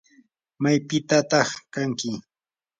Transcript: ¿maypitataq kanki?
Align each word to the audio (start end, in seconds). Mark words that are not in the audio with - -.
¿maypitataq 0.61 1.49
kanki? 1.73 2.11